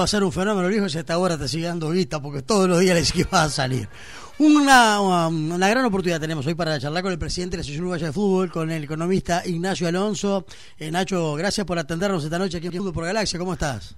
[0.00, 2.68] va a ser un fenómeno viejo si hasta ahora te sigue dando guita porque todos
[2.68, 3.88] los días les que va a salir.
[4.38, 8.06] Una, una, gran oportunidad tenemos hoy para charlar con el presidente de la Asociación Uruguaya
[8.06, 10.46] de Fútbol, con el economista Ignacio Alonso.
[10.78, 13.40] Eh, Nacho, gracias por atendernos esta noche aquí en Fútbol por Galaxia.
[13.40, 13.96] ¿Cómo estás?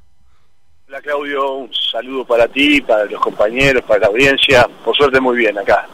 [0.88, 4.66] Hola Claudio, un saludo para ti, para los compañeros, para la audiencia.
[4.82, 5.86] Por suerte muy bien acá.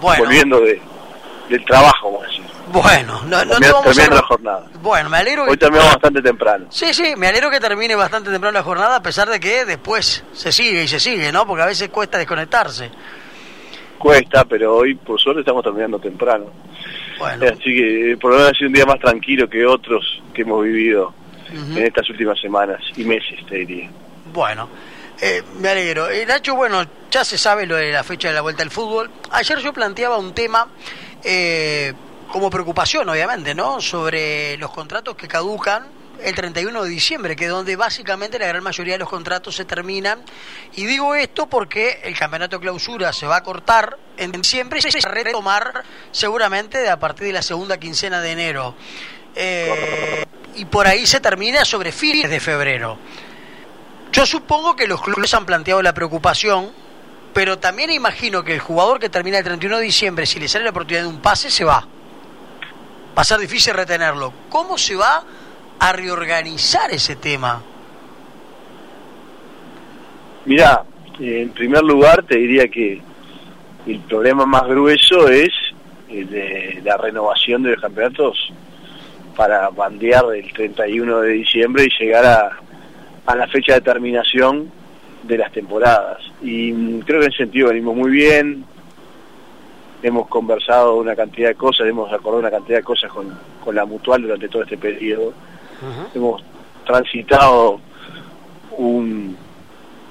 [0.00, 0.24] Bueno.
[0.24, 0.82] Volviendo de,
[1.48, 2.31] del trabajo, decir.
[2.72, 4.66] Bueno, no, no, la jornada.
[4.80, 6.66] Bueno, me alegro Hoy terminamos bastante temprano.
[6.70, 10.24] Sí, sí, me alegro que termine bastante temprano la jornada, a pesar de que después
[10.32, 11.46] se sigue y se sigue, ¿no?
[11.46, 12.90] Porque a veces cuesta desconectarse.
[13.98, 16.46] Cuesta, pero hoy por suerte estamos terminando temprano.
[17.18, 17.44] Bueno.
[17.46, 20.64] Así que por lo menos ha sido un día más tranquilo que otros que hemos
[20.64, 21.14] vivido
[21.52, 23.90] en estas últimas semanas y meses, te diría.
[24.32, 24.68] Bueno.
[25.20, 26.10] Eh, me alegro.
[26.10, 29.08] Eh, Nacho, bueno, ya se sabe lo de la fecha de la vuelta al fútbol.
[29.30, 30.66] Ayer yo planteaba un tema
[31.22, 31.92] eh,
[32.32, 33.80] como preocupación, obviamente, ¿no?
[33.80, 35.86] Sobre los contratos que caducan
[36.20, 39.64] el 31 de diciembre, que es donde básicamente la gran mayoría de los contratos se
[39.64, 40.22] terminan.
[40.74, 44.82] Y digo esto porque el campeonato de clausura se va a cortar en diciembre y
[44.82, 48.74] se va a retomar seguramente a partir de la segunda quincena de enero.
[49.34, 50.24] Eh,
[50.54, 52.98] y por ahí se termina sobre fines de febrero.
[54.10, 56.70] Yo supongo que los clubes han planteado la preocupación,
[57.34, 60.64] pero también imagino que el jugador que termina el 31 de diciembre, si le sale
[60.64, 61.86] la oportunidad de un pase, se va
[63.16, 64.32] va a ser difícil retenerlo.
[64.48, 65.22] ¿Cómo se va
[65.78, 67.62] a reorganizar ese tema?
[70.44, 70.84] Mira,
[71.18, 73.00] en primer lugar te diría que
[73.86, 75.50] el problema más grueso es
[76.08, 78.52] el de la renovación de los campeonatos
[79.36, 82.50] para bandear el 31 de diciembre y llegar a,
[83.26, 84.70] a la fecha de terminación
[85.22, 86.18] de las temporadas.
[86.42, 88.64] Y creo que en ese sentido venimos muy bien,
[90.02, 93.32] hemos conversado una cantidad de cosas, hemos acordado una cantidad de cosas con,
[93.74, 95.32] la mutual durante todo este periodo.
[96.14, 96.42] Hemos
[96.84, 97.80] transitado
[98.76, 99.36] un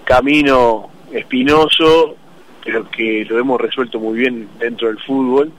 [0.04, 2.16] camino espinoso,
[2.64, 5.52] pero que lo hemos resuelto muy bien dentro del fútbol.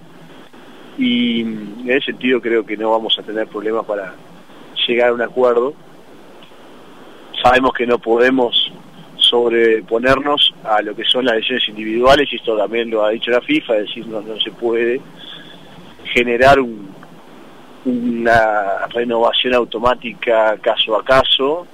[0.99, 4.15] Y en ese sentido creo que no vamos a tener problemas para
[4.87, 5.75] llegar a un acuerdo.
[7.42, 8.73] Sabemos que no podemos
[9.33, 13.41] sobreponernos a lo que son las decisiones individuales, y esto también lo ha dicho la
[13.41, 15.01] FIFA, es decir, no, no se puede
[16.05, 16.59] generar
[17.87, 21.67] una renovación automática caso a caso,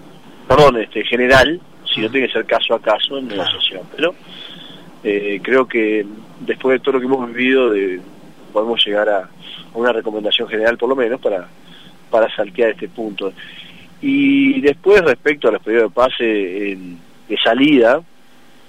[0.47, 4.15] perdón, este general, si no tiene que ser caso a caso en negociación, pero
[5.03, 6.07] eh, creo que
[6.39, 8.01] después de todo lo que hemos vivido de,
[8.53, 9.29] podemos llegar a
[9.75, 11.49] una recomendación general por lo menos para,
[12.09, 13.33] para saltear este punto.
[14.01, 18.03] Y después respecto a los periodos de pase en de salida,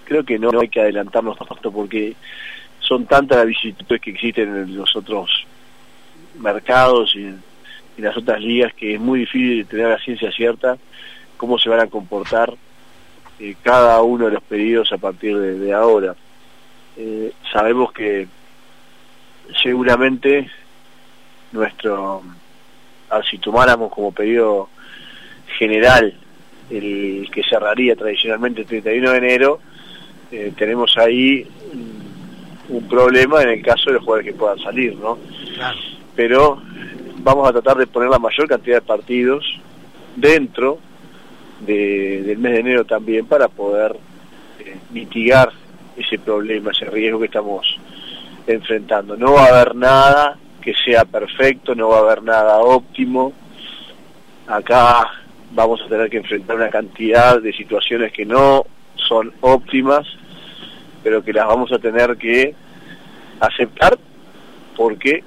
[0.06, 2.16] creo que no, hay que adelantarnos tanto porque
[2.80, 5.46] son tantas las vicisitudes que existen en los otros
[6.40, 7.44] mercados y en,
[7.98, 10.78] las otras ligas que es muy difícil tener la ciencia cierta
[11.36, 12.54] cómo se van a comportar
[13.40, 16.16] eh, cada uno de los pedidos a partir de, ahora.
[16.96, 18.28] Eh, sabemos que
[19.62, 20.50] seguramente
[21.52, 22.22] nuestro,
[23.30, 24.70] si tomáramos como pedido
[25.58, 26.18] general
[26.70, 29.60] el que cerraría tradicionalmente el 31 de enero,
[30.32, 31.46] eh, tenemos ahí
[32.70, 35.18] un problema en el caso de los jugadores que puedan salir, ¿no?
[36.16, 36.62] Pero
[37.18, 39.44] vamos a tratar de poner la mayor cantidad de partidos
[40.16, 40.80] dentro
[41.60, 43.98] del mes de enero también para poder
[44.60, 45.52] eh, mitigar
[45.98, 47.66] ese problema, ese riesgo que estamos
[48.48, 49.18] enfrentando.
[49.18, 53.34] No va a haber nada que sea perfecto, no va a haber nada óptimo.
[54.48, 55.12] Acá
[55.52, 58.66] vamos a tener que enfrentar una cantidad de situaciones que no
[58.96, 60.06] son óptimas,
[61.04, 62.54] pero que las vamos a tener que
[63.40, 63.98] aceptar
[64.76, 65.24] porque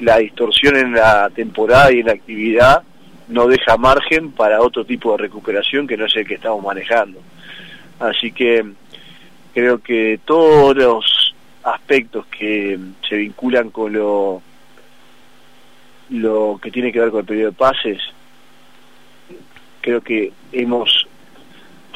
[0.00, 2.82] la distorsión en la temporada y en la actividad
[3.28, 7.20] no deja margen para otro tipo de recuperación que no es el que estamos manejando.
[7.98, 8.64] Así que
[9.54, 11.34] creo que todos los
[11.64, 12.78] aspectos que
[13.08, 14.42] se vinculan con lo,
[16.10, 17.98] lo que tiene que ver con el periodo de pases
[19.86, 21.06] creo que hemos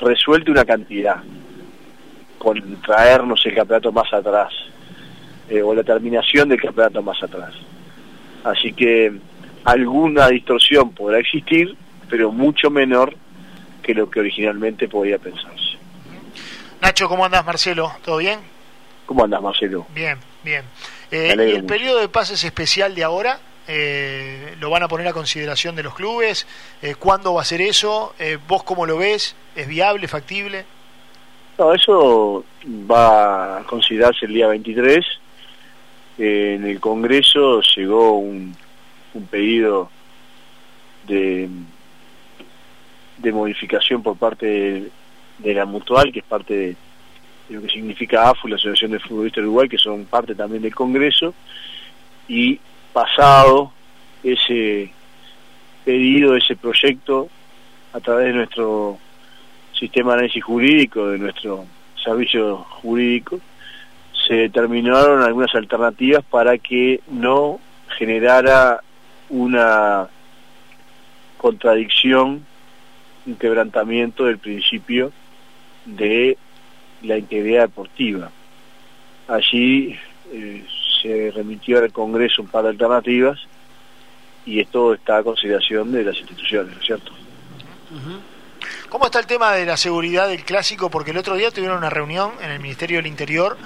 [0.00, 1.16] resuelto una cantidad
[2.38, 4.52] con traernos el campeonato más atrás
[5.48, 7.52] eh, o la terminación del campeonato más atrás.
[8.44, 9.12] Así que
[9.64, 11.76] alguna distorsión podrá existir,
[12.08, 13.16] pero mucho menor
[13.82, 15.76] que lo que originalmente podía pensarse.
[16.80, 17.90] Nacho, ¿cómo andas, Marcelo?
[18.04, 18.38] ¿Todo bien?
[19.04, 19.84] ¿Cómo andas, Marcelo?
[19.92, 20.62] Bien, bien.
[21.10, 23.40] Eh, ¿Y el periodo de pases especial de ahora?
[23.72, 26.44] Eh, lo van a poner a consideración de los clubes,
[26.82, 28.14] eh, ¿cuándo va a ser eso?
[28.18, 29.36] Eh, ¿Vos cómo lo ves?
[29.54, 30.64] ¿Es viable, factible?
[31.56, 35.06] No, eso va a considerarse el día 23.
[36.18, 38.56] en el Congreso llegó un,
[39.30, 39.88] pedido
[41.06, 41.48] de,
[43.18, 44.90] de modificación por parte
[45.38, 46.76] de la Mutual, que es parte de,
[47.50, 50.74] lo que significa AFU, la Asociación de Futbolistas de Uruguay, que son parte también del
[50.74, 51.34] Congreso,
[52.26, 52.58] y
[52.92, 53.72] pasado
[54.22, 54.92] ese
[55.84, 57.28] pedido, ese proyecto,
[57.92, 58.98] a través de nuestro
[59.78, 61.66] sistema de análisis jurídico, de nuestro
[62.02, 63.40] servicio jurídico,
[64.26, 67.58] se determinaron algunas alternativas para que no
[67.98, 68.82] generara
[69.28, 70.08] una
[71.38, 72.44] contradicción,
[73.26, 75.12] un quebrantamiento del principio
[75.84, 76.36] de
[77.02, 78.30] la integridad deportiva.
[79.26, 79.96] Allí
[80.32, 80.64] eh,
[81.00, 83.38] se remitió al Congreso un par de alternativas
[84.46, 87.12] y esto está a consideración de las instituciones, ¿no es cierto?
[88.88, 90.90] ¿Cómo está el tema de la seguridad del clásico?
[90.90, 93.56] Porque el otro día tuvieron una reunión en el Ministerio del Interior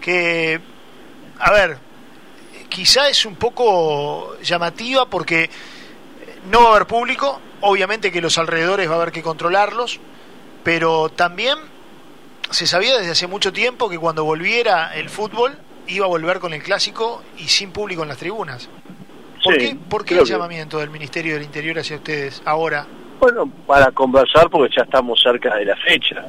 [0.00, 0.60] que,
[1.38, 1.78] a ver,
[2.68, 5.50] quizá es un poco llamativa porque
[6.50, 10.00] no va a haber público, obviamente que los alrededores va a haber que controlarlos,
[10.64, 11.58] pero también
[12.50, 15.56] se sabía desde hace mucho tiempo que cuando volviera el fútbol
[15.88, 18.68] iba a volver con el clásico y sin público en las tribunas.
[19.42, 22.86] ¿Por qué, ¿por qué el llamamiento del Ministerio del Interior hacia ustedes ahora?
[23.20, 26.26] Bueno, para conversar porque ya estamos cerca de la fecha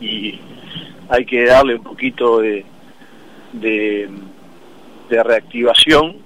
[0.00, 0.38] y
[1.08, 2.64] hay que darle un poquito de,
[3.52, 4.08] de,
[5.10, 6.16] reactivación,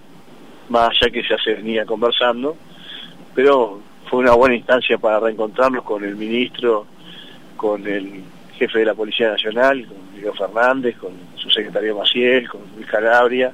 [0.69, 2.57] más allá que ya se venía conversando,
[3.35, 3.81] pero
[4.11, 6.87] fue una buena instancia para reencontrarnos con el ministro,
[7.57, 8.25] con el
[8.63, 13.53] jefe de la Policía Nacional, con Miguel Fernández, con su secretario Maciel, con Luis Calabria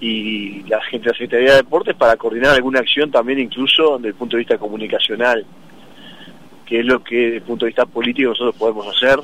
[0.00, 4.08] y la gente de la Secretaría de Deportes para coordinar alguna acción también incluso desde
[4.08, 5.44] el punto de vista comunicacional,
[6.64, 9.18] que es lo que desde el punto de vista político nosotros podemos hacer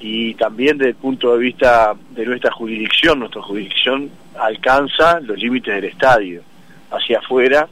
[0.00, 5.72] y también desde el punto de vista de nuestra jurisdicción, nuestra jurisdicción alcanza los límites
[5.76, 6.42] del estadio.
[6.90, 7.68] Hacia afuera,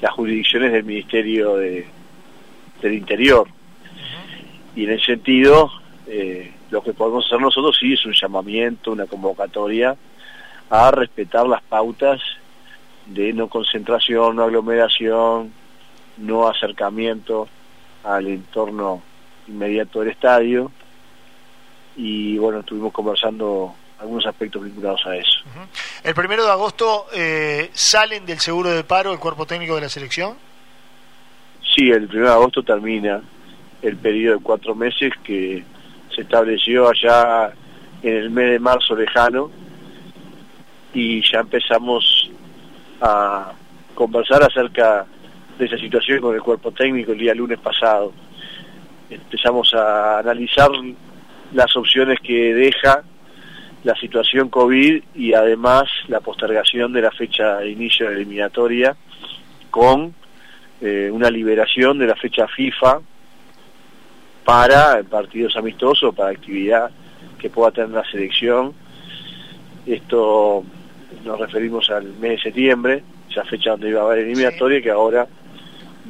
[0.00, 1.86] las jurisdicciones del Ministerio de,
[2.80, 3.46] del Interior.
[4.78, 5.72] Y en ese sentido,
[6.06, 9.96] eh, lo que podemos hacer nosotros sí es un llamamiento, una convocatoria
[10.70, 12.20] a respetar las pautas
[13.06, 15.52] de no concentración, no aglomeración,
[16.18, 17.48] no acercamiento
[18.04, 19.02] al entorno
[19.48, 20.70] inmediato del estadio
[21.96, 25.40] y bueno, estuvimos conversando algunos aspectos vinculados a eso.
[26.04, 29.88] ¿El primero de agosto eh, salen del seguro de paro el cuerpo técnico de la
[29.88, 30.36] selección?
[31.74, 33.20] Sí, el primero de agosto termina
[33.82, 35.62] el periodo de cuatro meses que
[36.14, 37.52] se estableció allá
[38.02, 39.50] en el mes de marzo lejano
[40.94, 42.30] y ya empezamos
[43.00, 43.52] a
[43.94, 45.06] conversar acerca
[45.58, 48.12] de esa situación con el cuerpo técnico el día lunes pasado.
[49.10, 50.70] Empezamos a analizar
[51.52, 53.02] las opciones que deja
[53.84, 58.96] la situación COVID y además la postergación de la fecha de inicio de la eliminatoria
[59.70, 60.14] con
[60.80, 63.00] eh, una liberación de la fecha FIFA
[64.48, 66.90] para partidos amistosos, para actividad
[67.38, 68.72] que pueda tener la selección.
[69.84, 70.64] Esto
[71.22, 75.26] nos referimos al mes de septiembre, esa fecha donde iba a haber eliminatoria, que ahora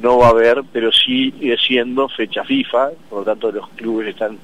[0.01, 4.37] no va a haber, pero sigue siendo fecha FIFA, por lo tanto los clubes están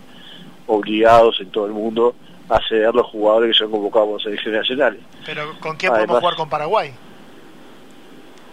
[0.68, 2.16] obligados en todo el mundo
[2.50, 5.00] a ceder los jugadores que son convocados a selecciones nacionales.
[5.26, 6.92] ¿Pero con quién podemos jugar con Paraguay?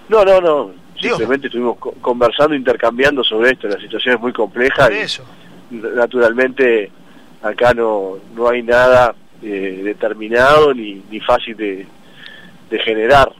[0.08, 0.70] No, no, no.
[1.02, 3.68] Simplemente estuvimos conversando, intercambiando sobre esto.
[3.68, 4.88] La situación es muy compleja.
[4.92, 6.90] y Naturalmente,
[7.42, 11.86] acá no, no hay nada eh, determinado ni, ni fácil de,
[12.70, 13.32] de generar.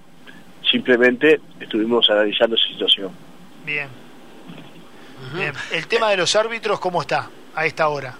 [0.68, 3.10] Simplemente estuvimos analizando esa situación.
[3.64, 3.88] Bien.
[5.34, 5.52] Bien.
[5.72, 8.14] El tema de los árbitros, ¿cómo está a esta hora?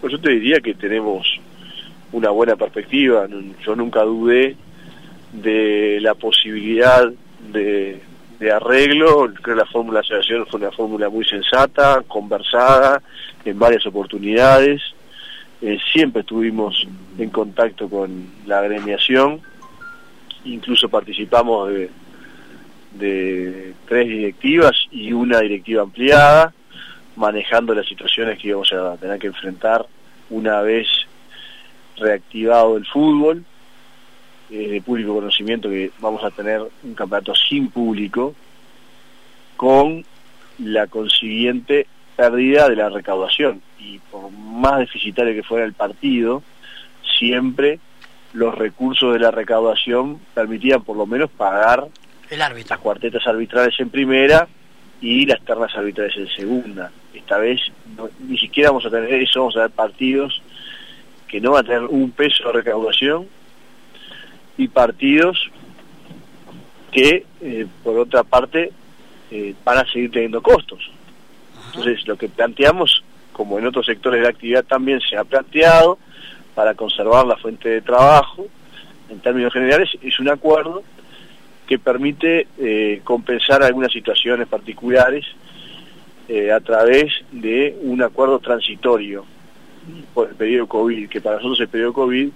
[0.00, 1.26] Pues yo te diría que tenemos
[2.12, 3.26] una buena perspectiva.
[3.64, 4.56] Yo nunca dudé
[5.32, 7.12] de la posibilidad
[7.52, 8.00] de,
[8.52, 9.32] arreglo.
[9.32, 13.02] Creo que la fórmula de asociación fue una fórmula muy sensata, conversada
[13.44, 14.82] en varias oportunidades.
[15.60, 16.86] Eh, siempre estuvimos
[17.18, 19.40] en contacto con la agremiación,
[20.44, 21.90] incluso participamos de,
[22.92, 26.54] de tres directivas y una directiva ampliada
[27.18, 29.84] manejando las situaciones que íbamos a tener que enfrentar
[30.30, 30.86] una vez
[31.96, 33.44] reactivado el fútbol,
[34.50, 38.34] eh, de público conocimiento que vamos a tener un campeonato sin público,
[39.56, 40.04] con
[40.58, 41.86] la consiguiente
[42.16, 43.60] pérdida de la recaudación.
[43.78, 46.42] Y por más deficitario que fuera el partido,
[47.18, 47.78] siempre
[48.32, 51.88] los recursos de la recaudación permitían por lo menos pagar
[52.30, 52.70] el árbitro.
[52.74, 54.48] las cuartetas arbitrales en primera
[55.00, 56.90] y las ternas arbitrales en segunda.
[57.14, 57.60] Esta vez
[58.20, 60.42] ni siquiera vamos a tener eso, vamos a ver partidos
[61.26, 63.28] que no van a tener un peso de recaudación
[64.58, 65.50] y partidos
[66.92, 68.72] que, eh, por otra parte,
[69.30, 70.90] eh, van a seguir teniendo costos.
[71.68, 75.98] Entonces, lo que planteamos, como en otros sectores de la actividad también se ha planteado,
[76.54, 78.46] para conservar la fuente de trabajo,
[79.08, 80.82] en términos generales, es un acuerdo
[81.68, 85.24] que permite eh, compensar algunas situaciones particulares
[86.28, 89.24] eh, a través de un acuerdo transitorio
[90.14, 92.28] por el periodo COVID, que para nosotros el periodo COVID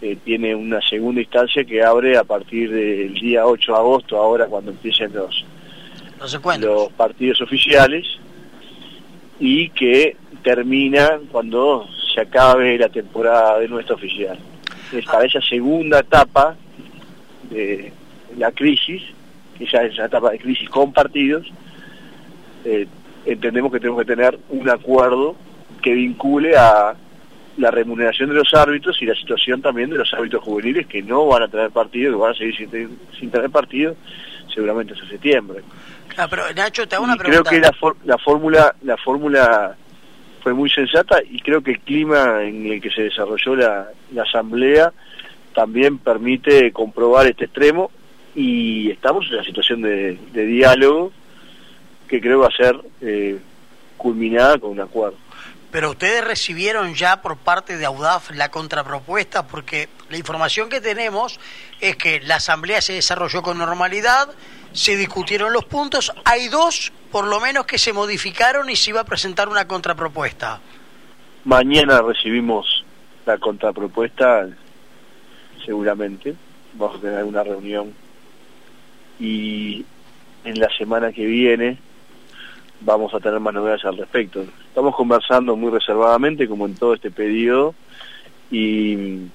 [0.00, 4.46] eh, tiene una segunda instancia que abre a partir del día 8 de agosto, ahora
[4.46, 5.44] cuando empiecen los,
[6.60, 8.06] los partidos oficiales,
[9.40, 14.38] y que termina cuando se acabe la temporada de nuestra oficial.
[14.92, 16.56] Es para esa segunda etapa
[17.50, 17.92] de
[18.36, 19.02] la crisis,
[19.58, 21.46] que ya es la etapa de crisis con partidos,
[22.64, 22.86] eh,
[23.26, 25.36] entendemos que tenemos que tener un acuerdo
[25.82, 26.94] que vincule a
[27.58, 31.26] la remuneración de los árbitros y la situación también de los árbitros juveniles que no
[31.26, 32.56] van a tener partido, que van a seguir
[33.18, 33.96] sin, tener partido
[34.52, 35.62] seguramente hasta septiembre.
[36.30, 37.50] pero Nacho, te hago una pregunta.
[37.50, 39.76] Creo que la, la fórmula la fórmula
[40.42, 43.88] fue muy sensata y creo que el clima en el que se desarrolló la,
[44.22, 44.92] asamblea
[45.54, 47.90] también permite comprobar este extremo
[48.34, 51.12] y estamos en una situación de, diálogo
[52.06, 53.38] que creo va a ser eh,
[53.96, 55.18] culminada con un acuerdo.
[55.70, 61.38] Pero ustedes recibieron ya por parte de AUDAF la contrapropuesta porque la información que tenemos
[61.80, 64.30] es que la asamblea se desarrolló con normalidad,
[64.72, 69.00] se discutieron los puntos, hay dos por lo menos que se modificaron y se iba
[69.00, 70.60] a presentar una contrapropuesta.
[71.44, 72.84] Mañana recibimos
[73.26, 74.48] la contrapropuesta,
[75.64, 76.34] seguramente,
[76.74, 77.92] vamos a tener una reunión
[79.20, 79.84] y
[80.44, 81.78] en la semana que viene
[82.80, 84.46] vamos a tener más novedades al respecto.
[84.78, 87.74] Estamos conversando muy reservadamente, como en todo este periodo,
[88.48, 89.32] y en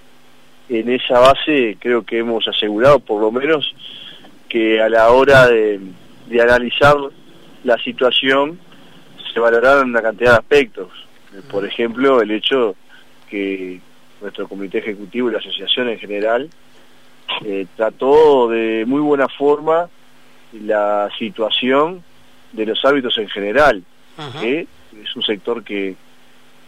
[0.70, 3.76] esa base creo que hemos asegurado, por lo menos,
[4.48, 5.82] que a la hora de,
[6.42, 6.96] analizar
[7.66, 8.58] la situación
[9.34, 10.92] se valoraron una cantidad de aspectos.
[11.52, 12.78] Por ejemplo, el hecho
[13.30, 13.82] que
[14.22, 16.50] nuestro comité ejecutivo y la asociación en general
[17.44, 19.90] eh, trató de muy buena forma
[20.54, 22.02] la situación
[22.54, 23.84] de los hábitos en general,
[25.02, 25.96] es un sector que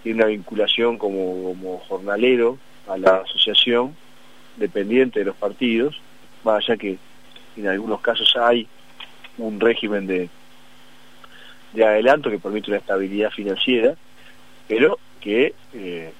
[0.04, 3.96] tiene una vinculación como, jornalero a la asociación,
[4.58, 6.00] dependiente de los partidos,
[6.44, 6.98] más allá que
[7.58, 8.68] en algunos casos hay
[9.38, 10.30] un régimen de,
[11.74, 13.96] de adelanto que permite una estabilidad financiera,
[14.68, 16.14] pero que eh,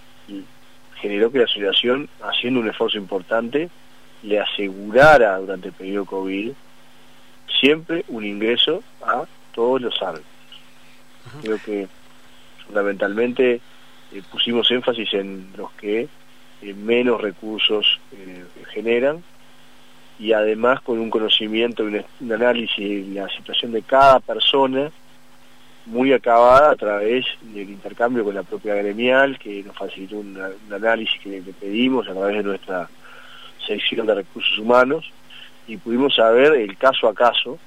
[0.96, 3.70] generó que la asociación, haciendo un esfuerzo importante,
[4.24, 6.52] le asegurara durante el periodo COVID
[7.60, 10.35] siempre un ingreso a todos los árbitros.
[11.42, 11.88] Creo que
[12.66, 13.62] fundamentalmente
[14.12, 16.08] eh, pusimos énfasis en los que
[16.62, 19.24] eh, menos recursos eh, generan
[20.18, 24.92] y además con un conocimiento, un, un análisis de la situación de cada persona
[25.86, 30.40] muy acabada a través del intercambio con la propia gremial, que nos facilitó un,
[30.72, 32.90] análisis que le pedimos a través de nuestra
[33.68, 35.12] sección de recursos humanos,
[35.68, 37.60] y pudimos saber el caso a caso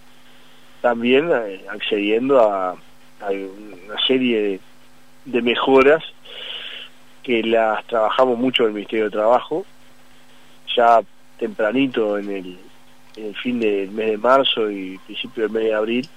[0.81, 1.31] también
[1.69, 2.77] accediendo a,
[3.21, 4.61] una serie
[5.25, 6.03] de, mejoras
[7.23, 9.67] que las trabajamos mucho en el Ministerio de Trabajo,
[10.75, 11.01] ya
[11.39, 12.59] tempranito en el,
[13.43, 16.09] fin del mes de marzo y principio del mes de abril,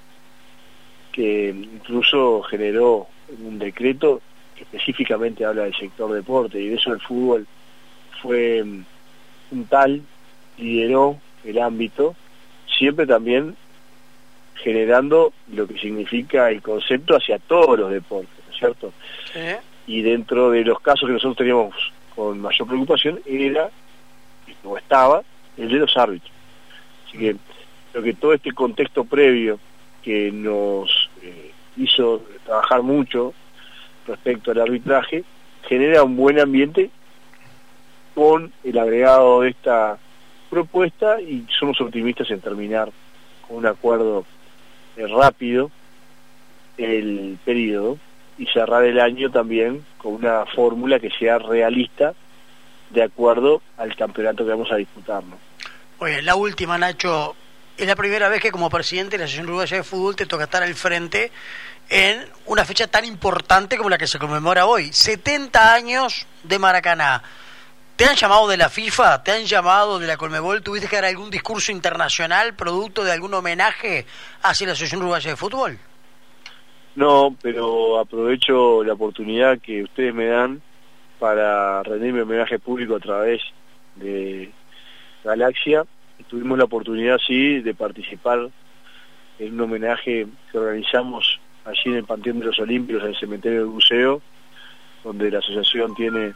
[1.11, 3.07] que incluso generó
[3.43, 4.21] un decreto
[4.55, 7.47] que específicamente habla del sector deporte y de eso el fútbol
[8.21, 8.85] fue mm,
[9.51, 10.01] un tal,
[10.57, 12.15] lideró el ámbito,
[12.67, 13.55] siempre también
[14.63, 18.93] generando lo que significa el concepto hacia todos los deportes, ¿no es cierto?
[19.87, 21.75] Y dentro de los casos que nosotros teníamos
[22.15, 23.69] con mayor preocupación era,
[24.63, 25.23] o estaba,
[25.57, 26.31] el de los árbitros.
[27.07, 27.35] Así que
[27.91, 29.59] creo que todo este contexto previo
[30.03, 33.33] que nos eh, hizo trabajar mucho
[34.07, 35.23] respecto al arbitraje,
[35.67, 36.89] genera un buen ambiente
[38.15, 39.97] con el agregado de esta
[40.49, 42.91] propuesta y somos optimistas en terminar
[43.47, 44.25] con un acuerdo
[44.95, 45.71] rápido
[46.77, 47.97] el periodo
[48.37, 52.13] y cerrar el año también con una fórmula que sea realista
[52.89, 55.23] de acuerdo al campeonato que vamos a disputar.
[55.99, 57.35] Oye, la última, Nacho,
[57.77, 60.45] es la primera vez que como presidente de la Asociación Uruguaya de Fútbol te toca
[60.45, 61.31] estar al frente
[61.89, 67.21] en una fecha tan importante como la que se conmemora hoy, 70 años de Maracaná.
[68.01, 69.21] ¿Te han llamado de la FIFA?
[69.21, 70.63] ¿Te han llamado de la Colmebol?
[70.63, 74.07] ¿Tuviste que dar algún discurso internacional producto de algún homenaje
[74.41, 75.77] hacia la Asociación Uruguaya de Fútbol?
[76.95, 80.63] No, pero aprovecho la oportunidad que ustedes me dan
[81.19, 83.39] para rendirme homenaje público a través
[83.97, 84.51] de
[85.23, 85.85] Galaxia.
[86.27, 88.49] Tuvimos la oportunidad, sí, de participar
[89.37, 93.59] en un homenaje que organizamos allí en el Panteón de los Olímpicos, en el cementerio
[93.59, 94.23] del Buceo,
[95.03, 96.33] donde la asociación tiene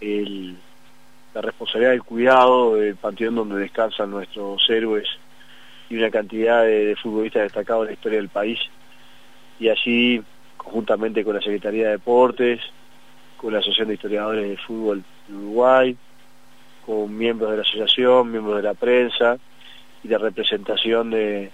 [0.00, 5.08] la responsabilidad del cuidado del panteón donde descansan nuestros héroes
[5.90, 8.58] y una cantidad de, futbolistas destacados en la historia del país.
[9.58, 10.22] Y allí,
[10.56, 12.60] conjuntamente con la Secretaría de Deportes,
[13.36, 15.96] con la Asociación de Historiadores de Fútbol de Uruguay,
[16.84, 19.38] con miembros de la asociación, miembros de la prensa
[20.02, 21.50] y la representación de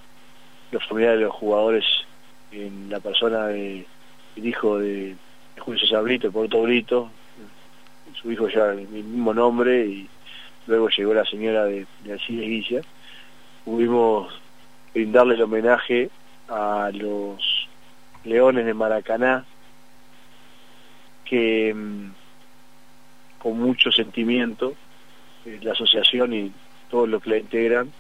[0.71, 1.85] los familiares de los jugadores
[2.53, 3.87] en la persona de
[4.37, 5.17] el hijo de,
[5.59, 7.11] Julio César Brito, el Puerto Brito,
[8.21, 10.09] su hijo ya el mismo nombre y
[10.67, 12.81] luego llegó la señora de, de Guilla,
[13.65, 14.33] pudimos
[14.93, 16.11] brindarle el homenaje
[16.49, 17.69] a los
[18.25, 19.45] leones de Maracaná
[21.25, 22.13] que mm,
[23.39, 24.75] con mucho sentimiento
[25.45, 26.53] eh, la asociación y
[26.91, 27.93] todos los que la integran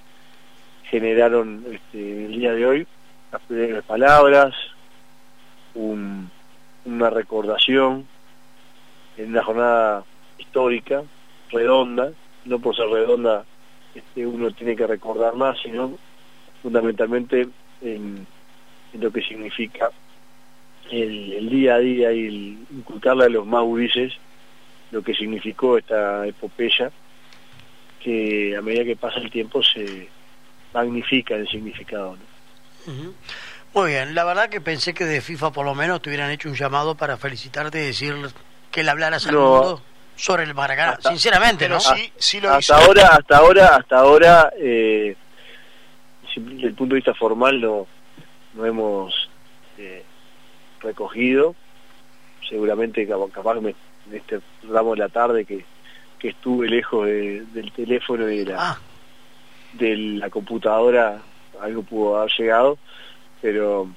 [0.84, 2.86] generaron este, el día de hoy
[3.32, 4.54] las primeras palabras,
[5.74, 8.06] una recordación
[9.16, 10.04] en una jornada
[10.38, 11.02] histórica,
[11.50, 12.12] redonda,
[12.44, 13.44] no por ser redonda
[13.94, 15.96] este, uno tiene que recordar más, sino
[16.62, 17.48] fundamentalmente
[17.80, 18.26] en,
[18.94, 19.90] lo que significa
[20.90, 24.12] el, día a día y el inculcarle a los maurices
[24.90, 26.92] lo que significó esta epopeya,
[28.00, 30.08] que a medida que pasa el tiempo se
[30.72, 32.16] magnifica el significado.
[33.74, 36.48] Muy bien, la verdad que pensé que de FIFA por lo menos te hubieran hecho
[36.48, 38.14] un llamado para felicitarte y decir
[38.74, 39.80] que le hablaras al mundo
[40.16, 41.78] sobre el Maracaná, sinceramente, ¿no?
[41.78, 45.16] Sí, sí lo hasta ahora, hasta ahora, hasta ahora, eh,
[46.34, 47.86] desde el punto de vista formal no,
[48.54, 49.30] no hemos
[49.78, 50.02] eh,
[50.80, 51.54] recogido,
[52.48, 53.76] seguramente capaz en
[54.12, 55.64] este ramo de la tarde que,
[56.18, 58.78] que estuve lejos del teléfono y de la, ah.
[59.74, 61.22] de la computadora,
[61.60, 62.78] algo pudo haber llegado,
[63.40, 63.88] pero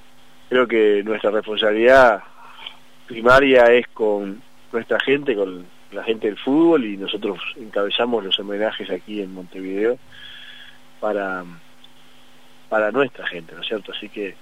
[0.50, 2.22] creo que nuestra responsabilidad
[3.08, 4.46] primaria es con
[4.78, 9.98] nuestra gente, con la gente del fútbol y nosotros encabezamos los homenajes aquí en Montevideo
[11.00, 11.44] para,
[12.70, 13.92] para nuestra gente, ¿no es cierto?
[13.92, 14.36] Así que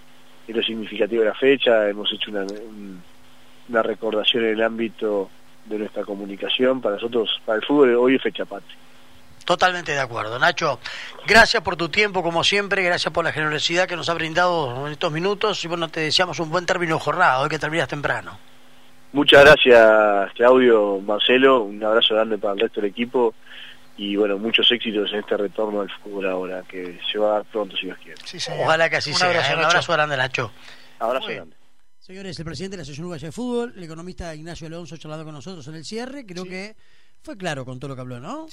[0.48, 2.45] es lo significativo de la fecha, hemos hecho una,
[3.69, 5.30] una recordación en el ámbito
[5.65, 8.76] de nuestra comunicación, para nosotros, para el fútbol hoy es fecha patria.
[9.45, 10.38] Totalmente de acuerdo.
[10.39, 10.80] Nacho,
[11.28, 14.91] gracias por tu tiempo, como siempre, gracias por la generosidad que nos ha brindado en
[14.91, 18.38] estos minutos y bueno, te deseamos un buen término jornada, hoy que terminas temprano.
[19.15, 23.34] Muchas gracias, Claudio, Marcelo, un abrazo grande para el resto del equipo
[23.95, 27.45] y bueno, muchos éxitos en este retorno al fútbol ahora, que se va a dar
[27.45, 28.21] pronto si Dios quiere.
[28.62, 29.30] Ojalá que así sea.
[29.30, 29.56] Abrazo, ¿eh?
[29.56, 30.51] un abrazo grande, Nacho.
[30.99, 31.56] Abrazo grande.
[31.97, 35.34] Señores, el presidente de la Asociación Uruguaya de Fútbol, el economista Ignacio Alonso, charlando con
[35.34, 36.75] nosotros en el cierre, creo que
[37.23, 38.47] fue claro con todo lo que habló, ¿no?